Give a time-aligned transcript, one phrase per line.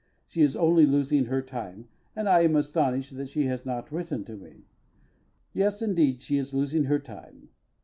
[0.25, 4.25] She is only losing her time, and I am astonished that she has not written
[4.25, 4.63] to me.
[5.53, 7.49] Yes, indeed, she is losing her time.